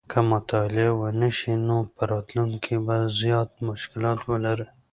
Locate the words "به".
2.85-2.95